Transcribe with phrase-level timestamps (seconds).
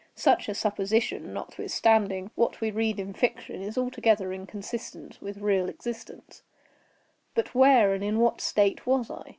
[0.15, 7.53] Such a supposition, notwithstanding what we read in fiction, is altogether inconsistent with real existence;—but
[7.53, 9.29] where and in what state was I?